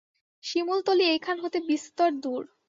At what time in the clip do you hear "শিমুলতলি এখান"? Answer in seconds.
0.43-1.35